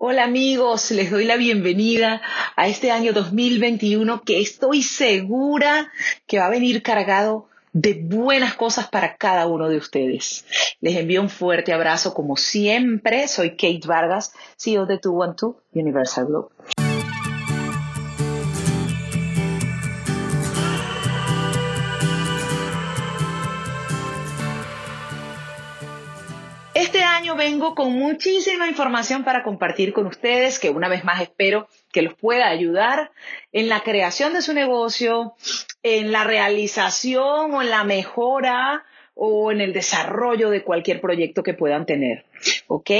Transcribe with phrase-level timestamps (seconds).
[0.00, 2.22] Hola amigos, les doy la bienvenida
[2.54, 5.90] a este año 2021 que estoy segura
[6.28, 10.44] que va a venir cargado de buenas cosas para cada uno de ustedes.
[10.80, 13.26] Les envío un fuerte abrazo como siempre.
[13.26, 16.52] Soy Kate Vargas, CEO de 212 Universal Group.
[27.28, 32.00] Año vengo con muchísima información para compartir con ustedes, que una vez más espero que
[32.00, 33.10] los pueda ayudar
[33.52, 35.34] en la creación de su negocio,
[35.82, 41.52] en la realización o en la mejora o en el desarrollo de cualquier proyecto que
[41.52, 42.24] puedan tener.
[42.66, 42.90] ¿Ok?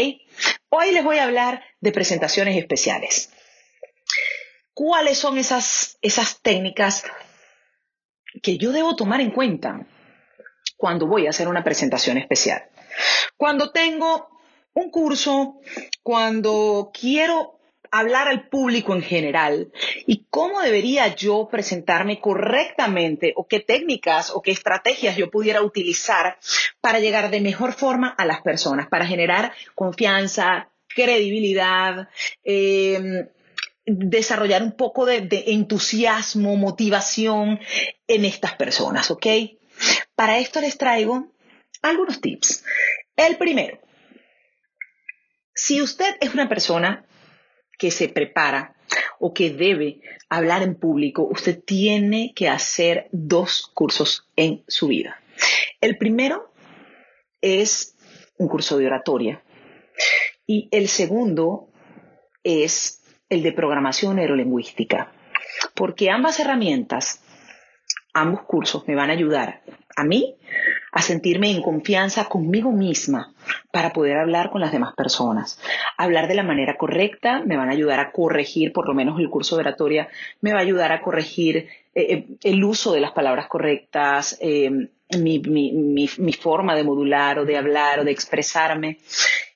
[0.69, 3.33] Hoy les voy a hablar de presentaciones especiales.
[4.75, 7.05] ¿Cuáles son esas, esas técnicas
[8.43, 9.87] que yo debo tomar en cuenta
[10.77, 12.69] cuando voy a hacer una presentación especial?
[13.37, 14.29] Cuando tengo
[14.75, 15.61] un curso,
[16.03, 17.59] cuando quiero
[17.91, 19.73] hablar al público en general
[20.07, 26.39] y cómo debería yo presentarme correctamente o qué técnicas o qué estrategias yo pudiera utilizar
[26.81, 32.09] para llegar de mejor forma a las personas, para generar confianza, credibilidad,
[32.45, 33.29] em,
[33.87, 37.59] desarrollar un poco de, de entusiasmo, motivación
[38.07, 39.27] en estas personas, ¿ok?
[40.15, 41.29] Para esto les traigo
[41.83, 42.65] algunos tips.
[43.17, 43.79] El primero,
[45.55, 47.05] si usted es una persona
[47.79, 48.77] que se prepara
[49.19, 55.21] o que debe hablar en público, usted tiene que hacer dos cursos en su vida.
[55.81, 56.53] El primero
[57.41, 57.97] es
[58.39, 59.43] un curso de oratoria
[60.47, 61.69] y el segundo
[62.43, 65.13] es el de programación neurolingüística,
[65.75, 67.23] porque ambas herramientas,
[68.15, 69.63] ambos cursos me van a ayudar
[69.97, 70.37] a mí
[70.93, 73.33] a sentirme en confianza conmigo misma
[73.71, 75.61] para poder hablar con las demás personas.
[75.97, 79.31] Hablar de la manera correcta me van a ayudar a corregir, por lo menos el
[79.31, 80.09] curso de oratoria
[80.41, 84.71] me va a ayudar a corregir eh, eh, el uso de las palabras correctas, eh,
[85.19, 88.99] mi, mi forma de modular o de hablar o de expresarme.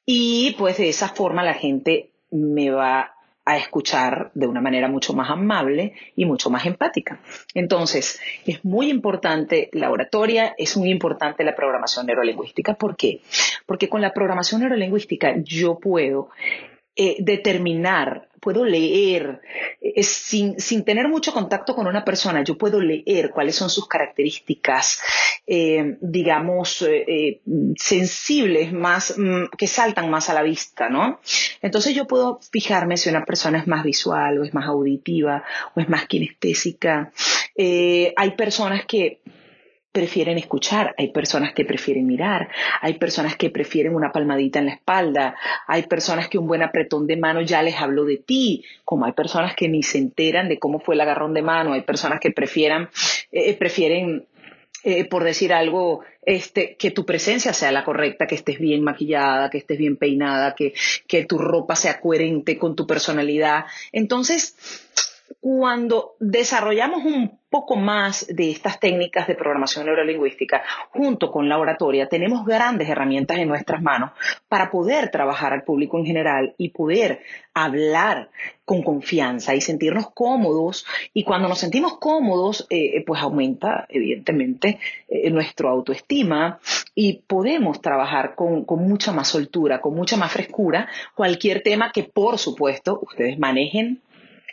[0.07, 5.15] Y pues de esa forma la gente me va a escuchar de una manera mucho
[5.15, 7.21] más amable y mucho más empática.
[7.55, 12.75] Entonces, es muy importante la oratoria, es muy importante la programación neurolingüística.
[12.75, 13.21] ¿Por qué?
[13.67, 16.31] Porque con la programación neurolingüística yo puedo
[16.95, 19.41] eh, determinar, puedo leer,
[20.03, 25.01] sin, sin, tener mucho contacto con una persona, yo puedo leer cuáles son sus características,
[25.47, 26.85] eh, digamos,
[27.77, 31.21] sensibles, más, mm, que saltan más a la vista, ¿no?
[31.61, 35.45] Entonces yo puedo fijarme si una persona es más visual o es más auditiva
[35.75, 37.13] o es más kinestésica.
[37.57, 39.21] hay personas que
[39.93, 42.49] prefieren escuchar, hay personas que prefieren mirar,
[42.81, 45.37] hay personas que prefieren una palmadita en la espalda,
[45.67, 49.13] hay personas que un buen apretón de mano ya les habló de ti, como hay
[49.13, 52.31] personas que ni se enteran de cómo fue el agarrón de mano, hay personas que
[52.31, 52.89] prefieran,
[53.31, 54.25] eh, prefieren
[54.85, 59.51] eh, por decir algo, este, que tu presencia sea la correcta, que estés bien maquillada,
[59.51, 60.75] que estés bien peinada, que,
[61.07, 63.67] que tu ropa sea coherente con tu personalidad.
[63.93, 64.57] Entonces,
[65.43, 72.09] cuando desarrollamos un poco más de estas técnicas de programación neurolingüística junto con la oratoria,
[72.09, 74.13] tenemos grandes herramientas en nuestras manos
[74.47, 77.23] para poder trabajar al público en general y poder
[77.55, 78.31] hablar
[78.65, 80.87] con confianza y sentirnos cómodos.
[81.13, 84.79] Y cuando nos sentimos cómodos, eh, pues aumenta evidentemente
[85.09, 86.61] eh, nuestra autoestima
[86.95, 92.05] y podemos trabajar con, con mucha más soltura, con mucha más frescura, cualquier tema que
[92.05, 94.01] por supuesto ustedes manejen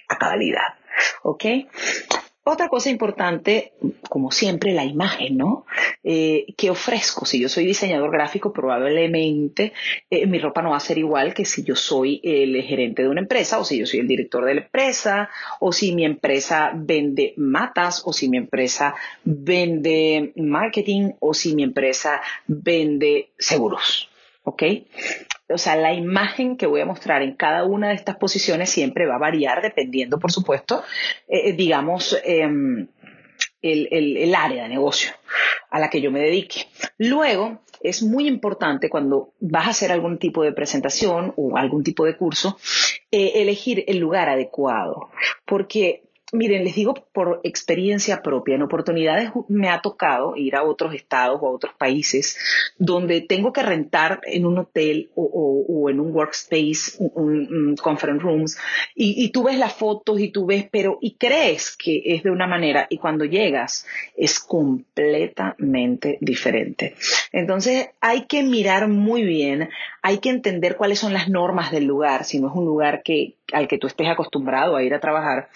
[0.07, 0.78] a cabalidad.
[1.23, 1.45] ¿Ok?
[2.51, 3.73] Otra cosa importante,
[4.09, 5.65] como siempre, la imagen, ¿no?
[6.03, 7.23] Eh, ¿Qué ofrezco?
[7.25, 9.73] Si yo soy diseñador gráfico, probablemente
[10.09, 13.09] eh, mi ropa no va a ser igual que si yo soy el gerente de
[13.09, 15.29] una empresa, o si yo soy el director de la empresa,
[15.59, 21.61] o si mi empresa vende matas, o si mi empresa vende marketing, o si mi
[21.61, 24.09] empresa vende seguros.
[24.43, 24.63] ¿Ok?
[25.49, 29.07] O sea, la imagen que voy a mostrar en cada una de estas posiciones siempre
[29.07, 30.83] va a variar dependiendo, por supuesto,
[31.27, 32.87] eh, eh, digamos, em,
[33.61, 35.11] el, área de negocio
[35.69, 36.67] a la que yo me dedique.
[36.97, 42.05] Luego, es muy importante cuando vas a hacer algún tipo de presentación o algún tipo
[42.05, 42.57] de curso,
[43.11, 45.09] eh, elegir el lugar adecuado,
[45.45, 50.93] porque miren, les digo por experiencia propia, en oportunidades me ha tocado ir a otros
[50.93, 52.37] estados o a otros países
[52.77, 58.57] donde tengo que rentar en un hotel o, en un workspace, un, conference rooms,
[58.95, 62.31] y, y, tú ves las fotos y tú ves, pero, y crees que es de
[62.31, 63.85] una manera, y cuando llegas
[64.15, 66.95] es completamente diferente.
[67.31, 69.69] Entonces hay que mirar muy bien,
[70.01, 73.35] hay que entender cuáles son las normas del lugar, si no es un lugar que,
[73.51, 75.49] al que tú estés acostumbrado a ir a trabajar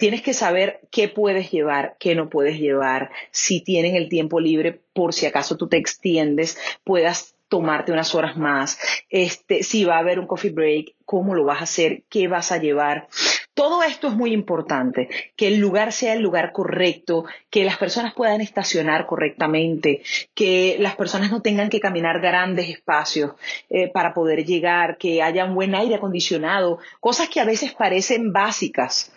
[0.00, 4.80] tienes que saber qué puedes llevar, qué no puedes llevar, si tienen el tiempo libre,
[4.94, 8.78] por si acaso tú te extiendes, puedas tomarte unas horas más,
[9.10, 12.50] este, si va a haber un coffee break, cómo lo vas a hacer, qué vas
[12.50, 13.08] a llevar.
[13.52, 18.14] Todo esto es muy importante, que el lugar sea el lugar correcto, que las personas
[18.14, 20.02] puedan estacionar correctamente,
[20.32, 23.32] que las personas no tengan que caminar grandes espacios
[23.68, 28.32] eh, para poder llegar, que haya un buen aire acondicionado, cosas que a veces parecen
[28.32, 29.12] básicas,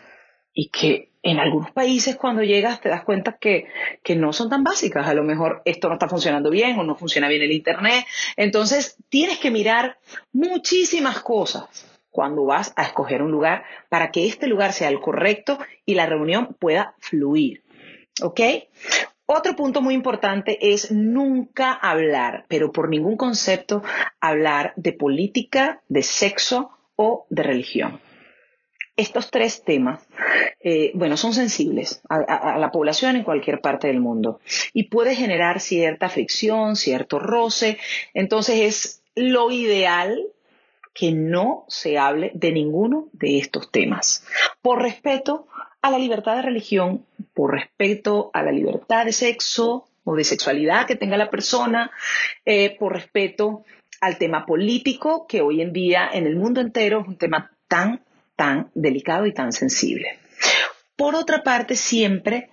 [0.53, 3.67] y que en algunos países cuando llegas te das cuenta que,
[4.03, 5.07] que, no son tan básicas.
[5.07, 8.05] A lo mejor esto no está funcionando bien o no funciona bien el Internet.
[8.35, 9.97] Entonces tienes que mirar
[10.33, 11.65] muchísimas cosas
[12.11, 16.05] cuando vas a escoger un lugar para que este lugar sea el correcto y la
[16.05, 17.63] reunión pueda fluir.
[18.21, 18.41] ¿Ok?
[19.25, 23.81] Otro punto muy importante es nunca hablar, pero por ningún concepto
[24.19, 28.01] hablar de política, de sexo o de religión.
[28.95, 30.07] Estos tres temas,
[30.59, 34.39] eh, bueno, son sensibles a, la población en cualquier parte del mundo
[34.71, 37.79] y puede generar cierta fricción, cierto roce.
[38.13, 40.27] Entonces es lo ideal
[40.93, 44.25] que no se hable de ninguno de estos temas,
[44.61, 45.47] por respeto
[45.81, 50.85] a la libertad de religión, por respeto a la libertad de sexo o de sexualidad
[50.85, 51.89] que tenga la persona,
[52.45, 53.63] eh, por respeto
[54.01, 58.03] al tema político, que hoy en día en el mundo entero es un tema tan
[58.35, 60.19] tan delicado y tan sensible.
[60.95, 62.49] Por otra parte, siempre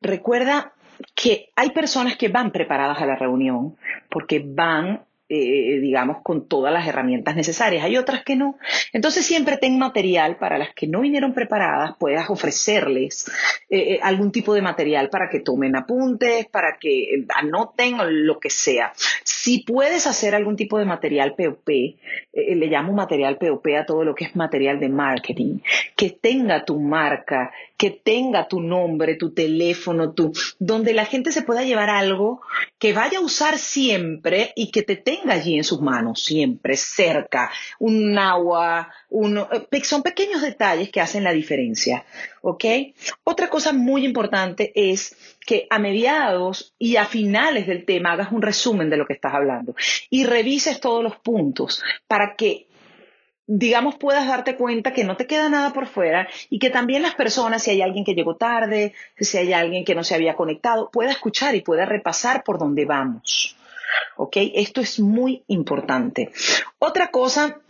[0.00, 0.74] recuerda
[1.14, 3.76] que hay personas que van preparadas a la reunión
[4.10, 7.84] porque van eh, digamos, con todas las herramientas necesarias.
[7.84, 8.56] Hay otras que no.
[8.94, 13.30] Entonces siempre ten material para las que no vinieron preparadas, puedas ofrecerles
[13.68, 18.48] eh, eh, algún tipo de material para que tomen apuntes, para que anoten lo que
[18.48, 18.94] sea.
[19.30, 21.68] Si puedes hacer algún tipo de material POP,
[22.32, 25.58] le llamo material POP a todo lo que es material de marketing,
[25.94, 31.42] que tenga tu marca, que tenga tu nombre, tu teléfono, tu, donde la gente se
[31.42, 32.40] pueda llevar algo
[32.78, 37.50] que vaya a usar siempre y que te tenga allí en sus manos, siempre cerca,
[37.78, 42.06] un agua, eh, son pequeños detalles que hacen la diferencia,
[42.50, 42.64] ¿ok?
[43.24, 48.42] Otra cosa muy importante es que a mediados y a finales del tema hagas un
[48.42, 49.74] resumen de lo que estás hablando
[50.10, 52.68] y revises todos los puntos para que
[53.50, 57.14] digamos, puedas darte cuenta que no te queda nada por fuera y que también las
[57.14, 60.90] personas, si hay alguien que llegó tarde, si hay alguien que no se había conectado,
[60.90, 63.56] pueda escuchar y pueda repasar por dónde vamos.
[64.16, 64.36] ¿Ok?
[64.54, 66.30] Esto es muy importante.
[66.78, 67.62] Otra cosa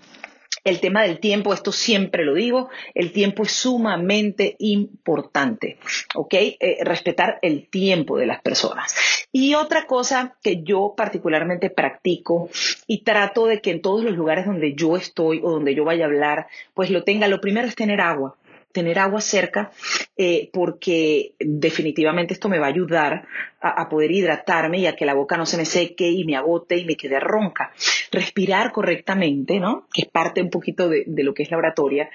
[0.65, 5.79] el tema del tiempo, esto siempre lo digo, el tiempo es sumamente importante,
[6.15, 6.35] ¿ok?
[6.35, 8.95] Eh, respetar el tiempo de las personas.
[9.33, 12.49] Y otra cosa que yo particularmente practico
[12.87, 16.05] y trato de que en todos los lugares donde yo estoy o donde yo vaya
[16.05, 18.37] a hablar, pues lo tenga, lo primero es tener agua
[18.79, 19.73] tener agua cerca
[20.17, 23.27] eh, porque definitivamente esto me va a ayudar
[23.61, 26.77] a, poder hidratarme y a que la boca no se me seque y me agote
[26.77, 27.73] y me quede ronca.
[28.13, 29.89] Respirar correctamente, ¿no?
[29.93, 32.09] Que es parte un poquito de, lo que es la oratoria.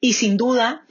[0.00, 0.86] Y sin duda,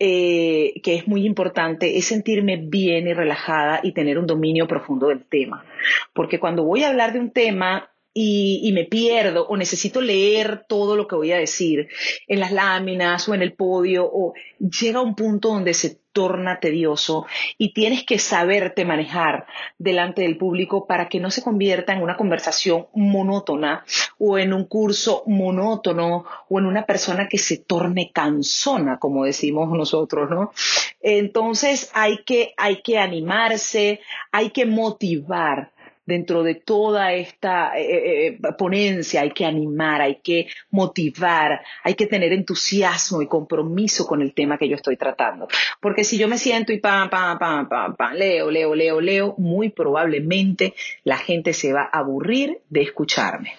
[0.00, 5.08] eh, que es muy importante, es sentirme bien y relajada y tener un dominio profundo
[5.08, 5.64] del tema.
[6.12, 10.96] Porque cuando voy a hablar de un tema, y, me pierdo o necesito leer todo
[10.96, 11.88] lo que voy a decir
[12.26, 17.26] en las láminas o en el podio o llega un punto donde se torna tedioso
[17.56, 19.46] y tienes que saberte manejar
[19.78, 23.84] delante del público para que no se convierta en una conversación monótona
[24.18, 29.70] o en un curso monótono o en una persona que se torne cansona, como decimos
[29.70, 30.52] nosotros, ¿no?
[31.00, 34.00] Entonces hay que, hay que animarse,
[34.32, 35.72] hay que motivar
[36.04, 41.94] dentro de toda esta eh, eh, eh, ponencia hay que animar, hay que motivar, hay
[41.94, 45.48] que tener entusiasmo y compromiso con el tema que yo estoy tratando.
[45.80, 49.34] Porque si yo me siento y pam, pam, pam, pam, pam, leo, leo, leo, leo,
[49.38, 53.54] muy probablemente la gente se va a aburrir de escucharme.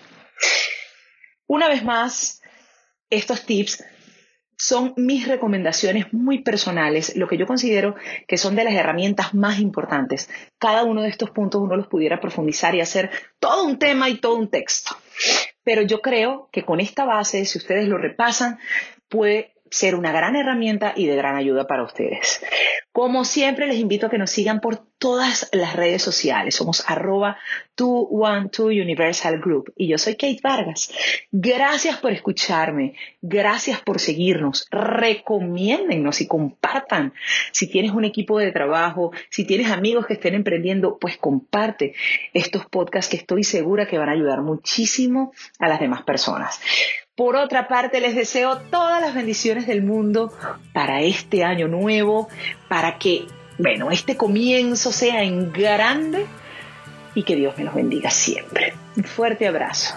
[1.48, 2.42] Una vez más,
[3.10, 3.84] estos tips
[4.64, 7.96] son mis recomendaciones muy personales, lo que yo considero
[8.30, 10.30] que son de las herramientas más importantes.
[10.58, 14.22] Cada uno de estos puntos uno los pudiera profundizar y hacer todo un tema y
[14.22, 14.96] todo un texto.
[15.66, 18.58] Pero yo creo que con esta base, si ustedes lo repasan,
[19.10, 22.42] puede ser una gran herramienta y de gran ayuda para ustedes.
[22.92, 26.56] Como siempre, les invito a que nos sigan por todas las redes sociales.
[26.56, 27.40] Somos arroba
[27.76, 30.94] 212 Universal Group y yo soy Kate Vargas.
[31.32, 34.68] Gracias por escucharme, gracias por seguirnos.
[34.70, 37.14] Recomiéndennos y compartan.
[37.52, 41.96] Si tienes un equipo de trabajo, si tienes amigos que estén emprendiendo, pues comparte
[42.32, 46.60] estos podcasts que estoy segura que van a ayudar muchísimo a las demás personas.
[47.16, 50.34] Por otra parte, les deseo todas las bendiciones del mundo
[50.74, 52.28] para este año nuevo,
[52.68, 53.28] para que,
[53.60, 56.26] bueno, este comienzo sea en grande
[57.14, 58.74] y que Dios me los bendiga siempre.
[58.98, 59.94] Un fuerte abrazo.